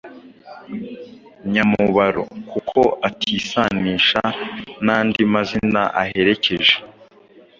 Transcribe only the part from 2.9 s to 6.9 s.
atisanisha n’andi mazina aherekeje.